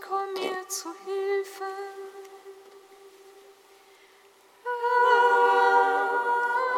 [0.00, 1.64] komm mir zu Hilfe.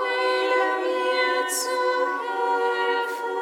[0.02, 1.78] Eile mir zu
[2.24, 3.36] Hilfe.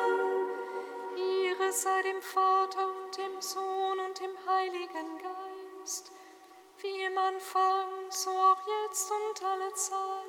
[1.16, 6.12] Ihre sei dem Vater und dem Sohn und dem Heiligen Geist,
[6.78, 10.25] wie im Anfang, so auch jetzt und alle Zeit.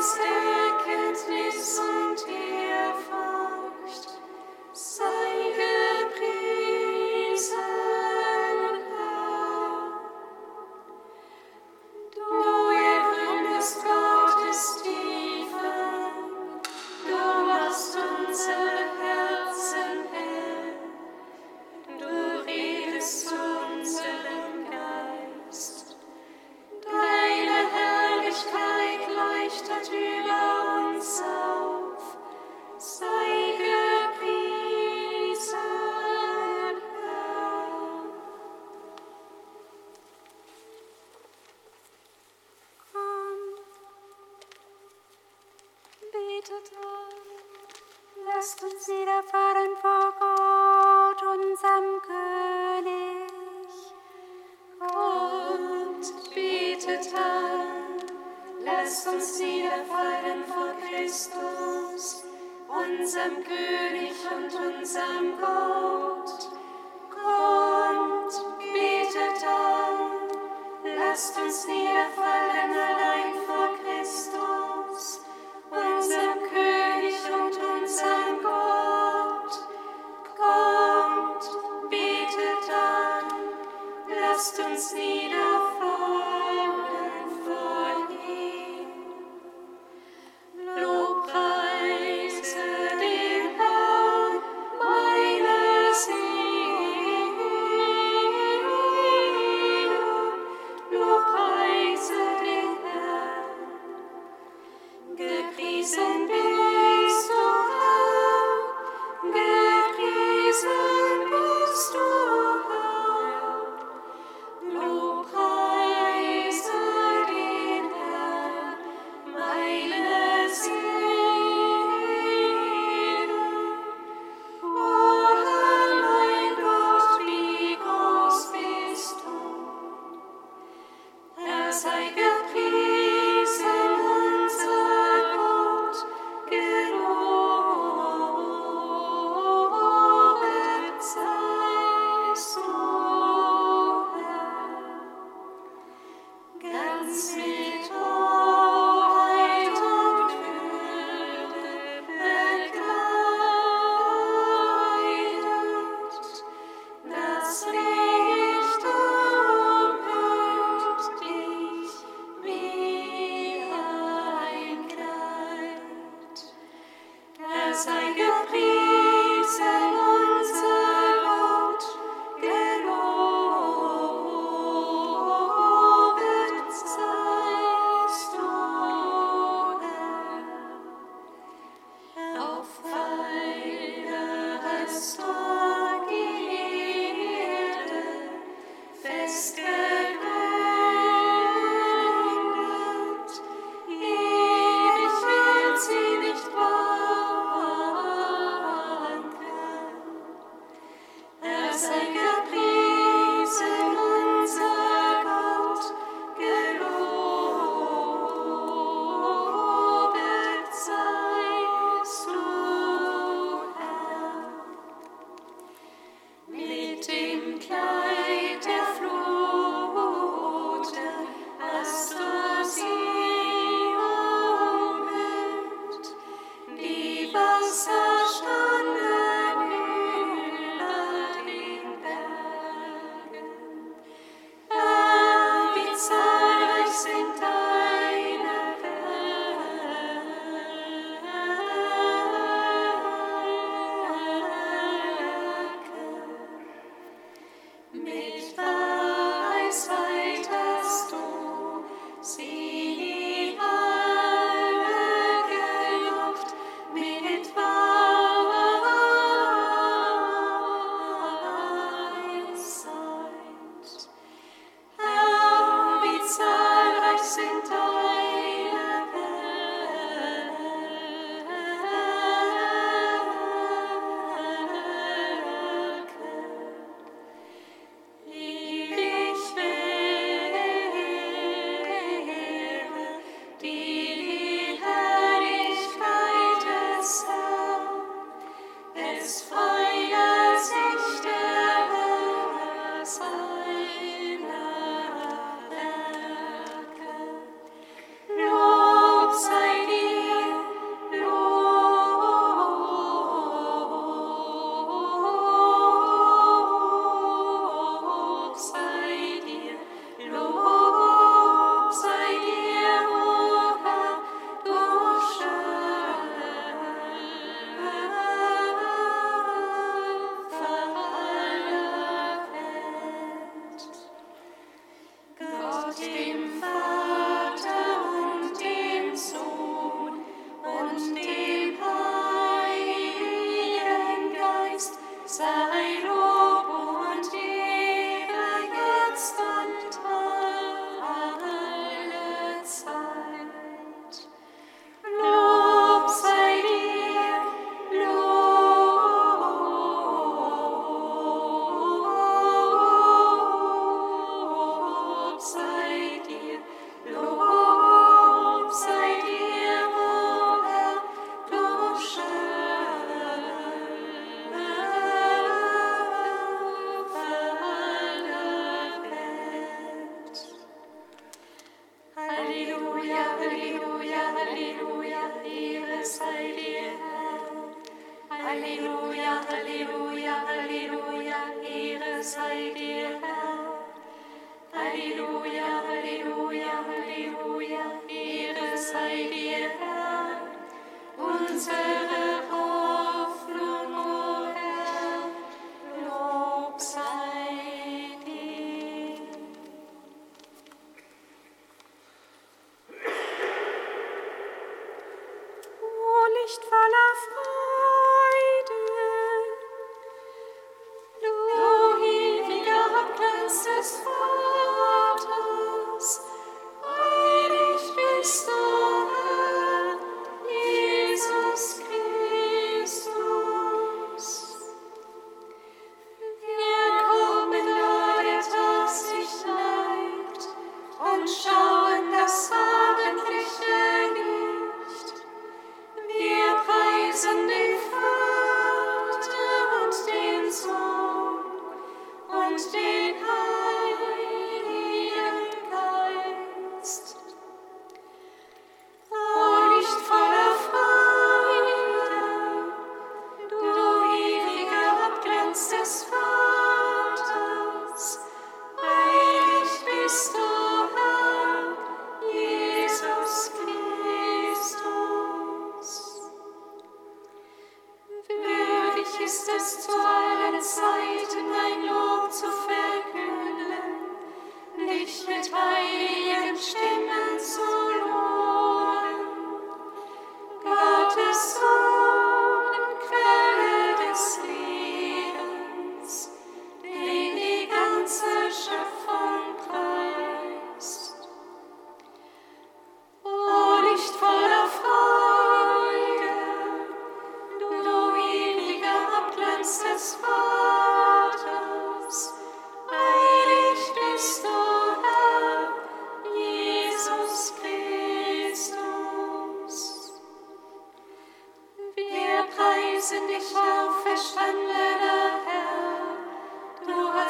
[0.00, 1.78] Christi, Erkenntnis.
[1.78, 1.99] und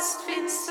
[0.00, 0.70] fast fits.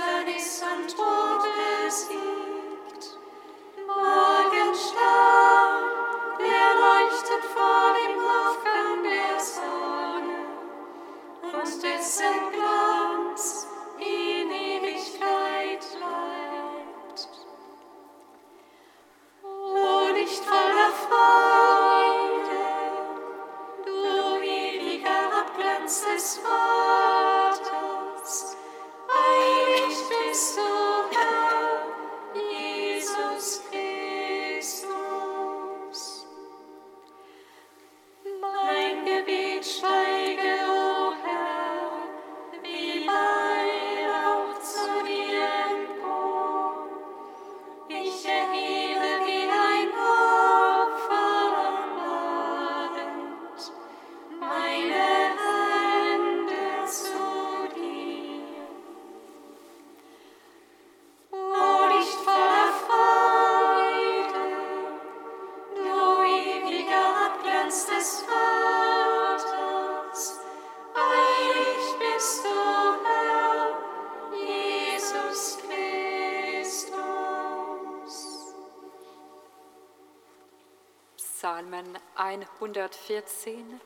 [82.70, 83.82] 114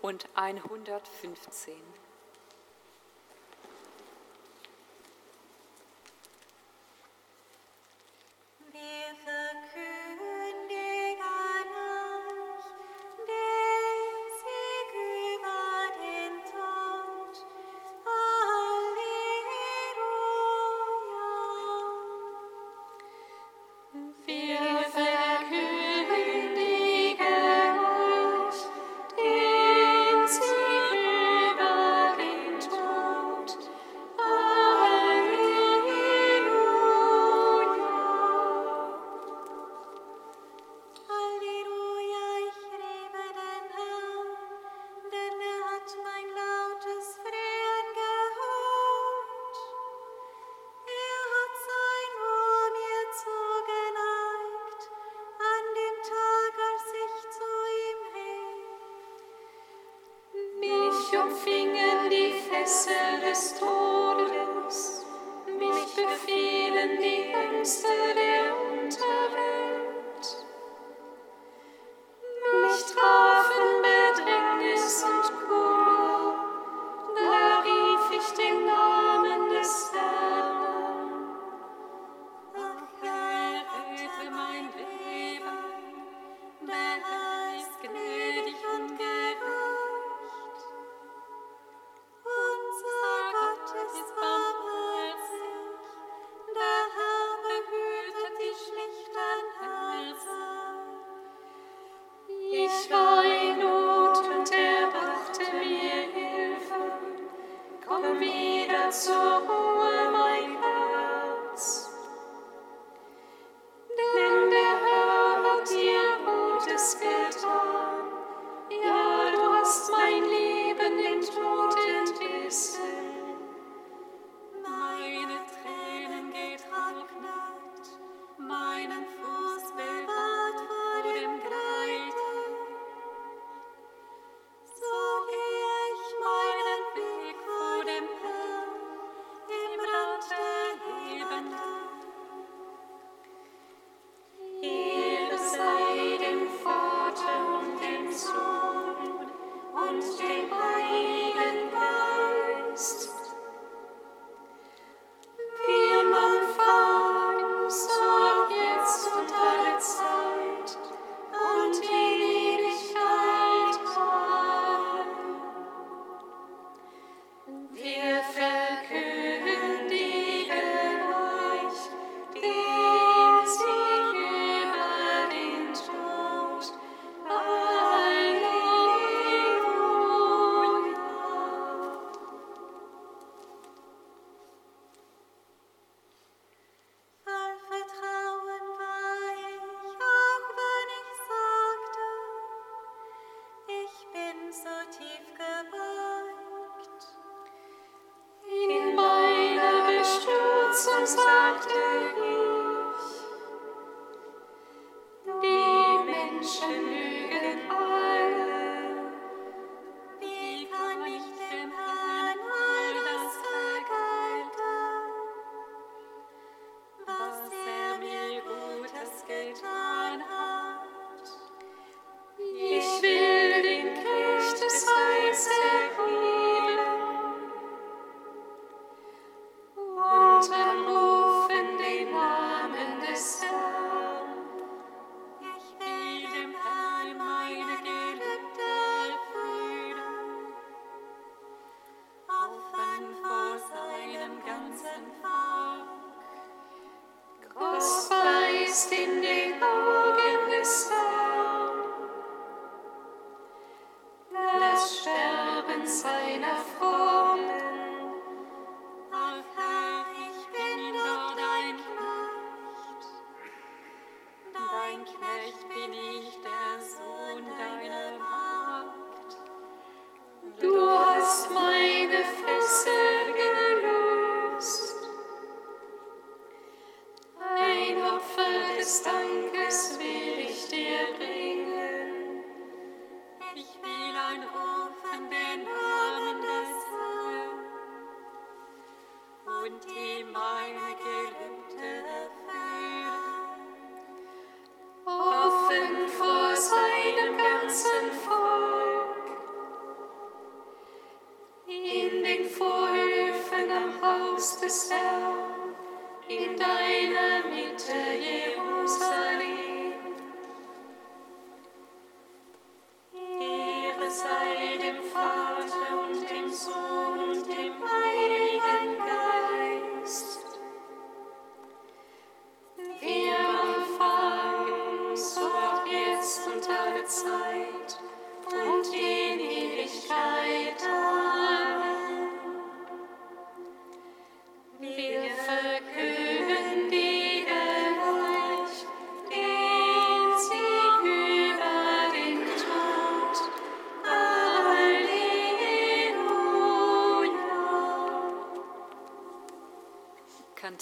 [0.00, 1.74] und 115.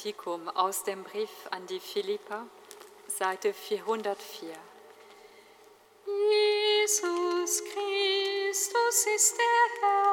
[0.06, 2.46] Kantikum aus dem Brief an die Philippa,
[3.08, 4.50] Seite 404.
[6.06, 10.05] Jesus Christus ist der Herr,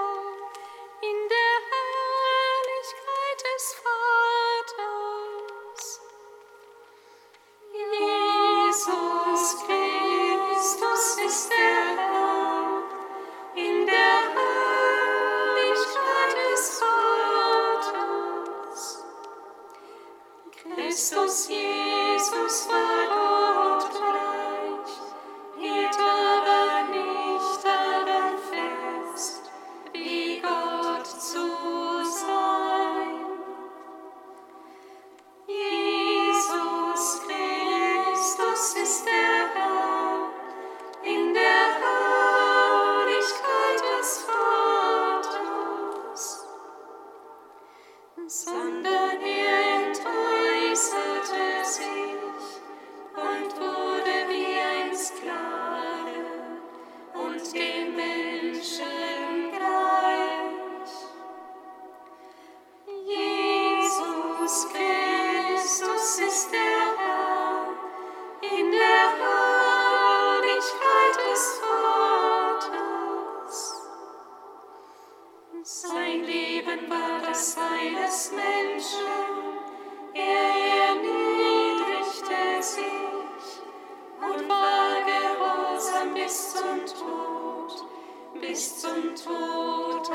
[88.53, 90.11] bis zum Tod.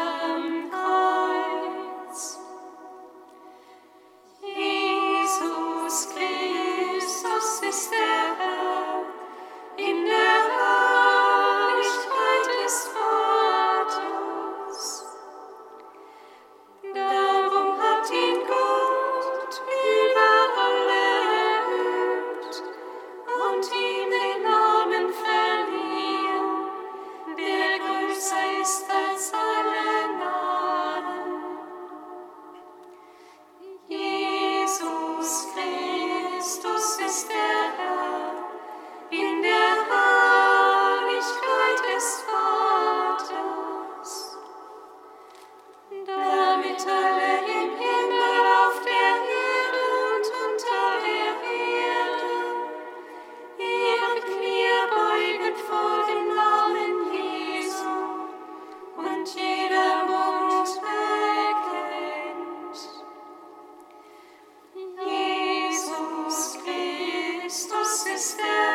[68.18, 68.67] Christus ist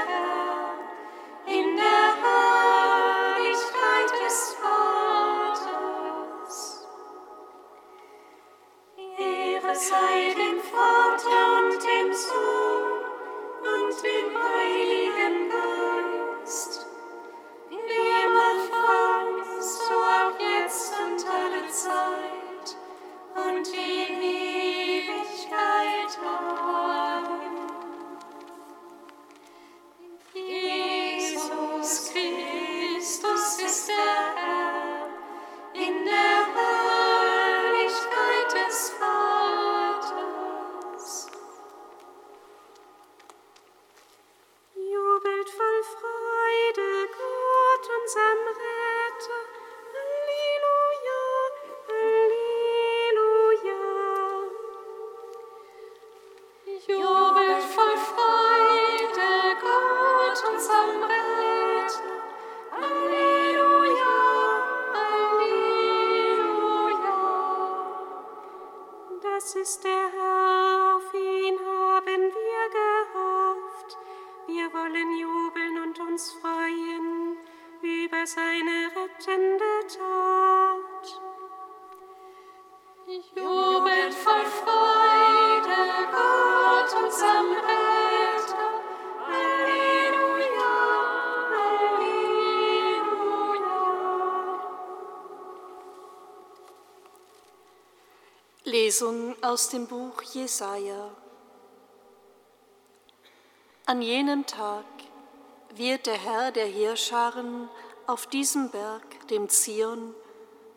[98.94, 101.10] Lesung aus dem Buch Jesaja.
[103.88, 104.86] An jenem Tag
[105.74, 107.70] wird der Herr der Heerscharen
[108.06, 110.14] auf diesem Berg, dem Zion,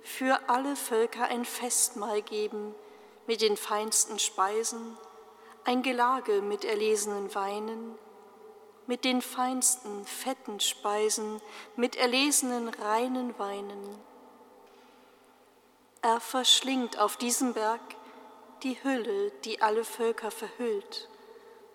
[0.00, 2.74] für alle Völker ein Festmahl geben
[3.26, 4.96] mit den feinsten Speisen,
[5.64, 7.98] ein Gelage mit erlesenen Weinen,
[8.87, 11.42] mit den feinsten fetten Speisen,
[11.76, 13.98] mit erlesenen reinen Weinen.
[16.00, 17.95] Er verschlingt auf diesem Berg
[18.62, 21.08] die Hülle, die alle Völker verhüllt,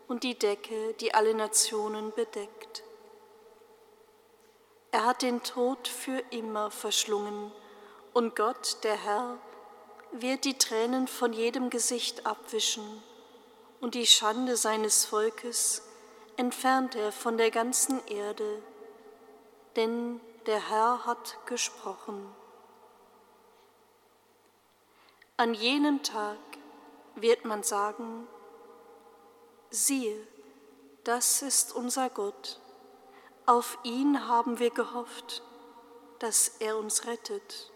[0.08, 2.84] und die Decke, die alle Nationen bedeckt.
[4.92, 7.52] Er hat den Tod für immer verschlungen,
[8.14, 9.38] und Gott, der Herr,
[10.12, 13.02] wird die Tränen von jedem Gesicht abwischen,
[13.80, 15.84] und die Schande seines Volkes
[16.36, 18.62] entfernt er von der ganzen Erde,
[19.76, 22.36] denn der Herr hat gesprochen.
[25.38, 26.38] An jenem Tag
[27.22, 28.28] wird man sagen,
[29.70, 30.28] siehe,
[31.04, 32.60] das ist unser Gott,
[33.46, 35.44] auf ihn haben wir gehofft,
[36.20, 37.72] dass er uns rettet.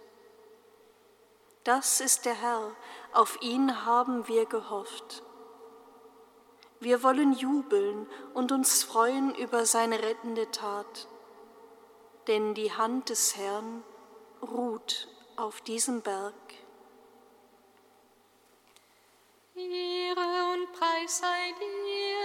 [1.63, 2.75] Das ist der Herr,
[3.13, 5.23] auf ihn haben wir gehofft.
[6.79, 11.07] Wir wollen jubeln und uns freuen über seine rettende Tat,
[12.27, 13.83] denn die Hand des Herrn
[14.41, 16.33] ruht auf diesem Berg.
[19.57, 22.24] Ehre und Preis sei dir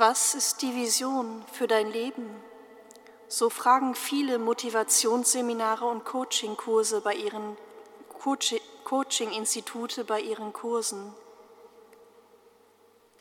[0.00, 2.30] Was ist die Vision für dein Leben?
[3.26, 7.56] So fragen viele Motivationsseminare und Coachingkurse bei ihren
[8.84, 11.12] Coaching-Institute bei ihren Kursen.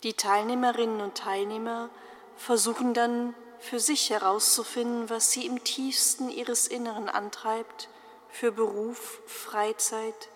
[0.03, 1.89] Die Teilnehmerinnen und Teilnehmer
[2.35, 7.89] versuchen dann für sich herauszufinden, was sie im tiefsten ihres Inneren antreibt
[8.29, 10.29] für Beruf, Freizeit,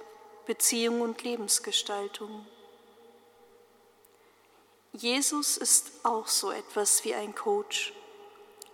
[0.48, 2.48] Beziehung und Lebensgestaltung.
[4.94, 7.94] Jesus ist auch so etwas wie ein Coach.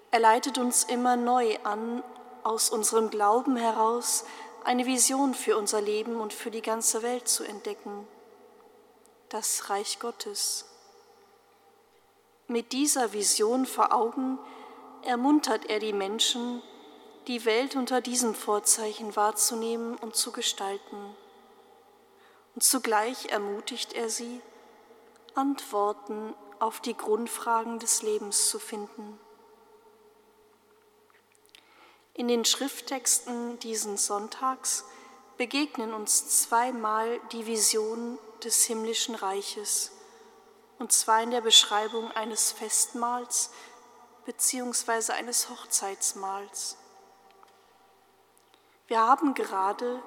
[0.09, 2.03] Er leitet uns immer neu an,
[2.43, 4.25] aus unserem Glauben heraus
[4.63, 8.07] eine Vision für unser Leben und für die ganze Welt zu entdecken.
[9.29, 10.65] Das Reich Gottes.
[12.47, 14.39] Mit dieser Vision vor Augen
[15.03, 16.63] ermuntert er die Menschen,
[17.27, 21.15] die Welt unter diesem Vorzeichen wahrzunehmen und zu gestalten.
[22.55, 24.41] Und zugleich ermutigt er sie,
[25.37, 29.19] Antworten auf die Grundfragen des Lebens zu finden.
[32.13, 34.85] In den Schrifttexten diesen Sonntags
[35.37, 39.91] begegnen uns zweimal die Vision des himmlischen Reiches,
[40.79, 43.51] und zwar in der Beschreibung eines Festmahls
[44.25, 45.13] bzw.
[45.13, 46.77] eines Hochzeitsmahls.
[48.87, 50.01] Wir haben gerade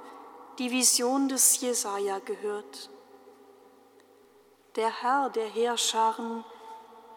[0.59, 2.90] die Vision des Jesaja gehört.
[4.77, 6.45] Der Herr der Heerscharen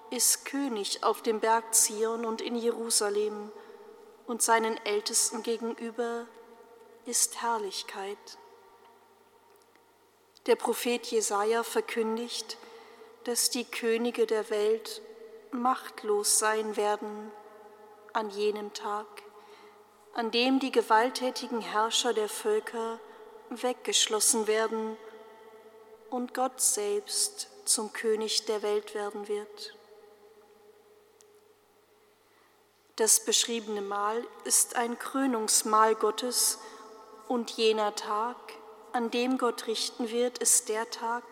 [0.10, 3.52] ist König auf dem Berg Zion und in Jerusalem,
[4.26, 6.26] und seinen Ältesten gegenüber
[7.06, 8.18] ist Herrlichkeit.
[10.46, 12.58] Der Prophet Jesaja verkündigt,
[13.26, 15.02] dass die Könige der Welt
[15.52, 17.32] machtlos sein werden
[18.14, 19.06] an jenem Tag,
[20.14, 23.00] an dem die gewalttätigen Herrscher der Völker
[23.50, 24.98] weggeschlossen werden
[26.14, 29.76] und Gott selbst zum König der Welt werden wird.
[32.98, 36.60] Das beschriebene Mahl ist ein Krönungsmahl Gottes
[37.28, 38.38] und jener Tag,
[38.92, 41.24] an dem Gott richten wird, ist der Tag,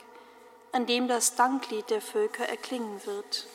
[0.72, 3.46] an dem das Danklied der Völker erklingen wird.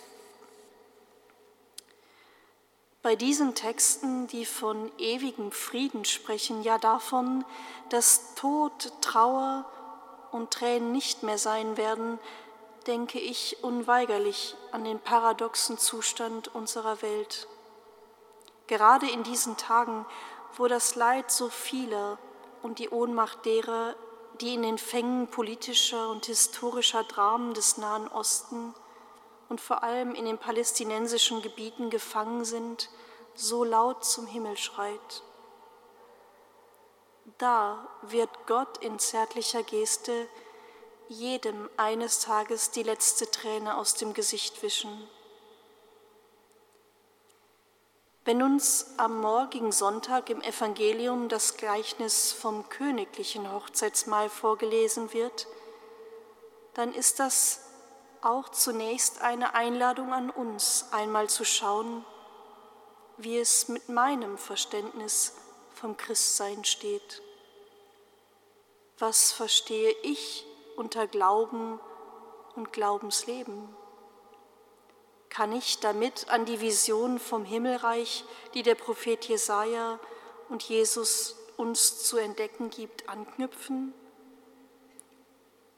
[3.03, 7.45] Bei diesen Texten, die von ewigem Frieden sprechen, ja davon,
[7.89, 9.65] dass Tod, Trauer
[10.37, 12.19] und Tränen nicht mehr sein werden,
[12.87, 17.49] denke ich unweigerlich an den paradoxen Zustand unserer Welt.
[18.69, 20.07] Gerade in diesen Tagen,
[20.57, 22.19] wo das Leid so vieler
[22.63, 23.95] und die Ohnmacht derer,
[24.41, 28.75] die in den Fängen politischer und historischer Dramen des Nahen Osten
[29.49, 32.91] und vor allem in den palästinensischen Gebieten gefangen sind,
[33.35, 35.23] so laut zum Himmel schreit.
[37.39, 40.29] Da wird Gott in zärtlicher Geste
[41.09, 45.09] jedem eines Tages die letzte Träne aus dem Gesicht wischen.
[48.25, 55.47] Wenn uns am morgigen Sonntag im Evangelium das Gleichnis vom königlichen Hochzeitsmahl vorgelesen wird,
[56.75, 57.61] dann ist das
[58.23, 62.05] auch zunächst eine Einladung an uns, einmal zu schauen,
[63.17, 65.33] wie es mit meinem Verständnis
[65.77, 67.23] vom Christsein steht.
[68.99, 71.79] Was verstehe ich unter Glauben
[72.55, 73.69] und Glaubensleben?
[75.29, 80.01] Kann ich damit an die Vision vom Himmelreich, die der Prophet Jesaja
[80.49, 83.93] und Jesus uns zu entdecken gibt, anknüpfen?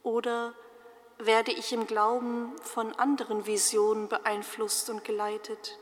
[0.05, 0.55] Oder
[1.19, 5.77] werde ich im Glauben von anderen Visionen beeinflusst und geleitet?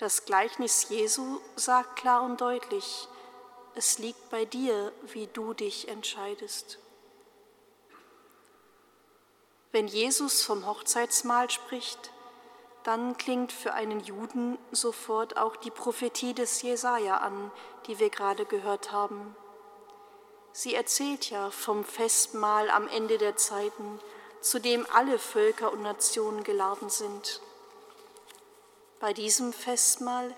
[0.00, 3.06] Das Gleichnis Jesu sagt klar und deutlich,
[3.74, 6.78] es liegt bei dir, wie du dich entscheidest.
[9.72, 12.12] Wenn Jesus vom Hochzeitsmahl spricht,
[12.82, 17.52] dann klingt für einen Juden sofort auch die Prophetie des Jesaja an,
[17.86, 19.36] die wir gerade gehört haben.
[20.52, 24.00] Sie erzählt ja vom Festmahl am Ende der Zeiten,
[24.40, 27.42] zu dem alle Völker und Nationen geladen sind.
[29.00, 30.36] Bei diesem Festmahl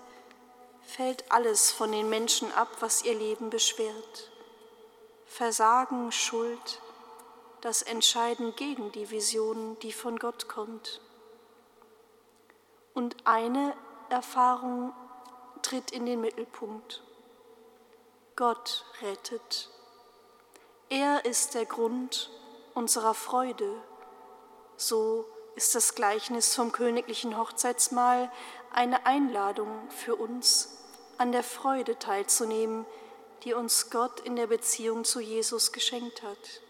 [0.81, 4.31] fällt alles von den Menschen ab, was ihr Leben beschwert.
[5.25, 6.81] Versagen, Schuld,
[7.59, 11.01] das Entscheiden gegen die Vision, die von Gott kommt.
[12.93, 13.75] Und eine
[14.09, 14.93] Erfahrung
[15.61, 17.03] tritt in den Mittelpunkt.
[18.37, 19.69] Gott rettet.
[20.89, 22.29] Er ist der Grund
[22.73, 23.75] unserer Freude.
[24.77, 28.31] So ist das Gleichnis vom königlichen Hochzeitsmahl
[28.71, 30.77] eine Einladung für uns,
[31.17, 32.85] an der Freude teilzunehmen,
[33.43, 36.61] die uns Gott in der Beziehung zu Jesus geschenkt hat.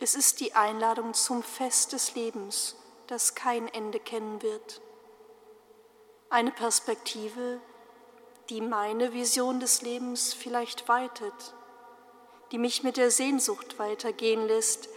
[0.00, 2.76] Es ist die Einladung zum Fest des Lebens,
[3.08, 4.80] das kein Ende kennen wird.
[6.30, 7.60] Eine Perspektive,
[8.48, 11.54] die meine Vision des Lebens vielleicht weitet,
[12.52, 14.88] die mich mit der Sehnsucht weitergehen lässt,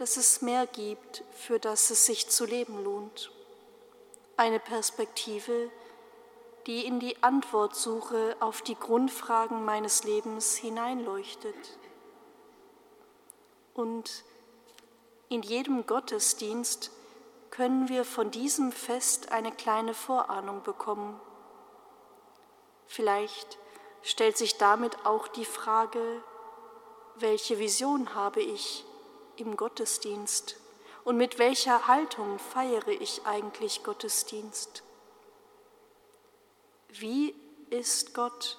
[0.00, 3.30] dass es mehr gibt, für das es sich zu leben lohnt.
[4.36, 5.70] Eine Perspektive,
[6.66, 11.78] die in die Antwortsuche auf die Grundfragen meines Lebens hineinleuchtet.
[13.74, 14.24] Und
[15.28, 16.90] in jedem Gottesdienst
[17.50, 21.20] können wir von diesem Fest eine kleine Vorahnung bekommen.
[22.86, 23.58] Vielleicht
[24.02, 26.00] stellt sich damit auch die Frage,
[27.16, 28.84] welche Vision habe ich
[29.36, 30.56] im Gottesdienst
[31.04, 34.82] und mit welcher Haltung feiere ich eigentlich Gottesdienst?
[36.88, 37.34] Wie
[37.70, 38.58] ist Gott,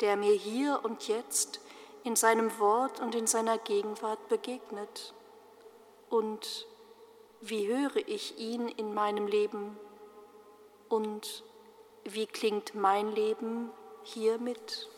[0.00, 1.60] der mir hier und jetzt
[2.04, 5.14] in seinem Wort und in seiner Gegenwart begegnet?
[6.10, 6.66] Und
[7.40, 9.78] wie höre ich ihn in meinem Leben?
[10.88, 11.44] Und
[12.04, 13.70] wie klingt mein Leben
[14.02, 14.88] hier mit?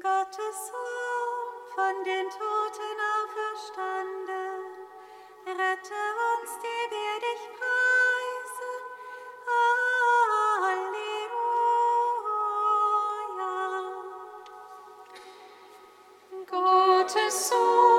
[0.00, 1.30] Gottes Sohn,
[1.74, 4.60] von den Toten auferstanden,
[5.44, 8.74] rette uns, die wir dich preisen.
[10.62, 11.02] Halleluja.
[16.46, 17.97] Gottes Sohn,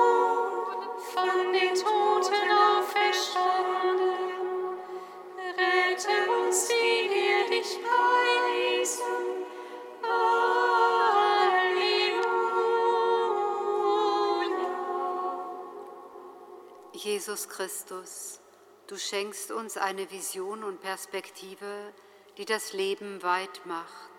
[17.30, 18.40] Jesus Christus,
[18.88, 21.92] du schenkst uns eine Vision und Perspektive,
[22.38, 24.10] die das Leben weit macht.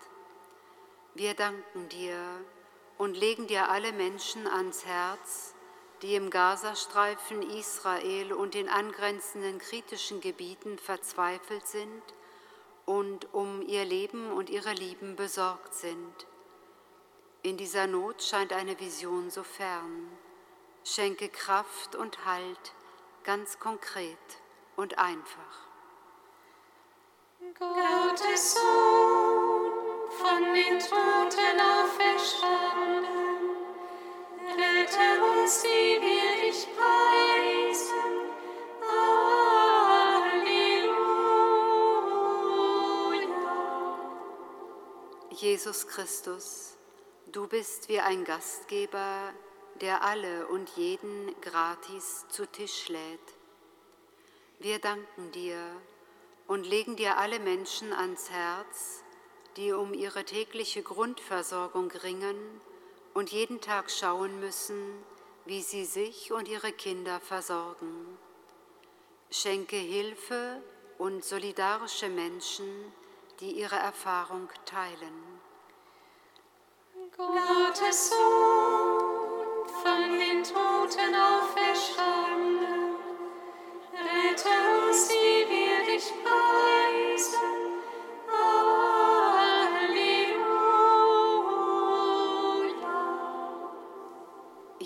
[1.12, 2.16] Wir danken dir
[2.96, 5.52] und legen dir alle Menschen ans Herz,
[6.00, 12.02] die im Gazastreifen Israel und den angrenzenden kritischen Gebieten verzweifelt sind
[12.86, 16.26] und um ihr Leben und ihre Lieben besorgt sind.
[17.42, 20.08] In dieser Not scheint eine Vision so fern.
[20.82, 22.72] Schenke Kraft und Halt
[23.24, 24.18] ganz konkret
[24.76, 25.68] und einfach.
[27.58, 29.72] Gottes Sohn,
[30.10, 33.04] von den Toten auferstanden,
[34.46, 38.12] rette uns, die wir dich preisen.
[38.88, 40.52] Halleluja.
[45.30, 46.76] Jesus Christus,
[47.26, 49.32] du bist wie ein Gastgeber,
[49.80, 53.20] der alle und jeden gratis zu Tisch lädt.
[54.58, 55.58] Wir danken dir
[56.46, 59.02] und legen dir alle Menschen ans Herz,
[59.56, 62.60] die um ihre tägliche Grundversorgung ringen
[63.14, 65.04] und jeden Tag schauen müssen,
[65.44, 68.18] wie sie sich und ihre Kinder versorgen.
[69.30, 70.62] Schenke Hilfe
[70.98, 72.92] und solidarische Menschen,
[73.40, 75.40] die ihre Erfahrung teilen.
[77.16, 78.81] Gottes Sohn,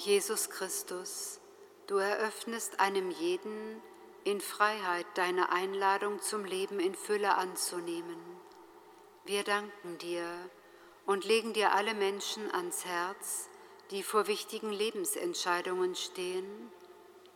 [0.07, 1.41] Jesus Christus,
[1.87, 3.83] du eröffnest einem jeden
[4.25, 8.17] in Freiheit deine Einladung zum Leben in Fülle anzunehmen.
[9.25, 10.27] Wir danken dir
[11.07, 13.49] und legen dir alle Menschen ans Herz,
[13.91, 16.71] die vor wichtigen Lebensentscheidungen stehen,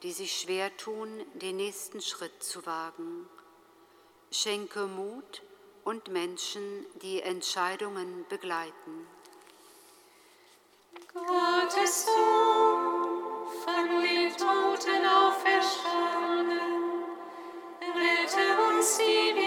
[0.02, 3.28] die sich schwer tun, den nächsten Schritt zu wagen.
[4.30, 5.42] Schenke Mut
[5.84, 9.06] und Menschen, die Entscheidungen begleiten.
[11.12, 13.22] Gottes Sohn,
[13.64, 16.60] von den Toten auferstanden,
[17.80, 19.39] rette uns, die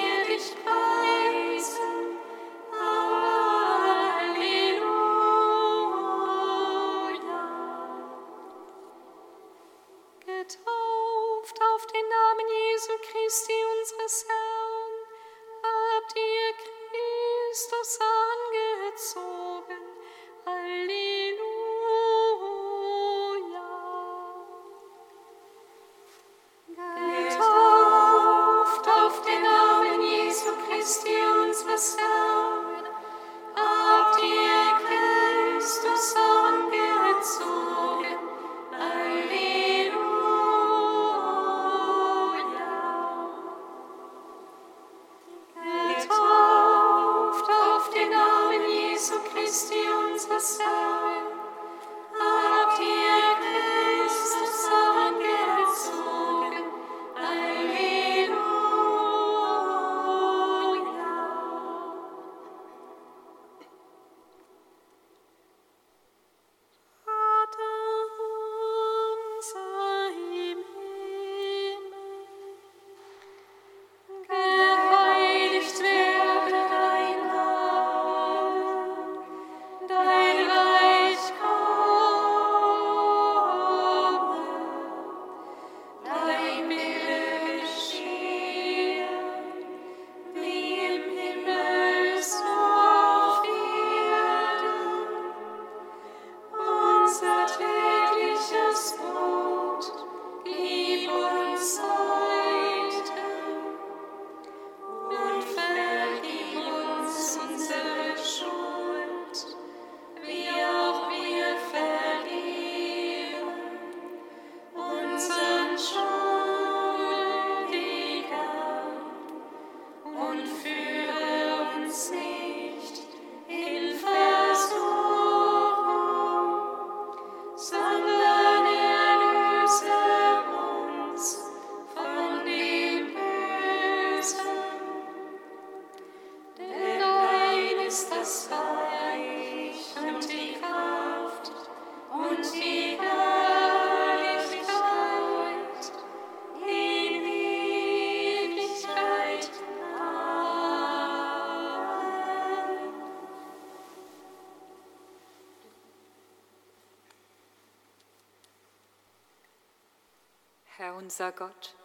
[161.04, 161.76] unser Gott,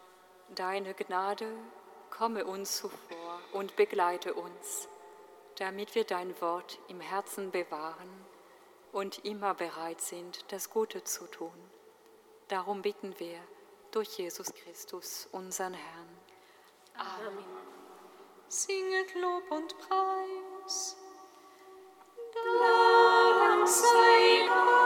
[0.55, 1.45] deine Gnade
[2.09, 4.87] komme uns zuvor und begleite uns,
[5.57, 8.25] damit wir dein Wort im Herzen bewahren
[8.93, 11.51] und immer bereit sind, das Gute zu tun.
[12.47, 13.37] Darum bitten wir
[13.91, 16.17] durch Jesus Christus, unseren Herrn.
[16.95, 17.43] Amen.
[18.47, 20.95] Singet Lob und Preis.
[22.33, 24.78] Dank sei Gott.